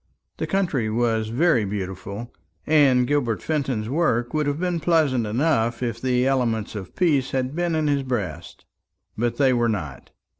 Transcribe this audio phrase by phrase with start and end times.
[0.37, 2.33] The country was very beautiful,
[2.65, 7.55] and Gilbert Fenton's work would have been pleasant enough if the elements of peace had
[7.55, 8.65] been in his breast.
[9.15, 10.09] But they were not.